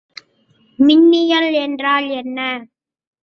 [0.79, 2.39] மின்னியல் என்றால் என்ன?